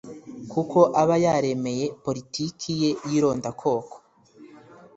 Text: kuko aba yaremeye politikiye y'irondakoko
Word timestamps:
kuko 0.51 0.79
aba 1.01 1.15
yaremeye 1.25 1.85
politikiye 2.05 2.89
y'irondakoko 3.09 3.95